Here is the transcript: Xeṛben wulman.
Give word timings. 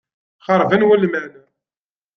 Xeṛben 0.45 0.85
wulman. 0.87 1.31